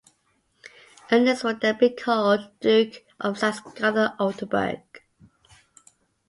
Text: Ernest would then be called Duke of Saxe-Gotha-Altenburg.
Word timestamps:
Ernest 1.11 1.43
would 1.43 1.61
then 1.61 1.77
be 1.77 1.91
called 1.91 2.49
Duke 2.59 3.03
of 3.19 3.37
Saxe-Gotha-Altenburg. 3.37 4.81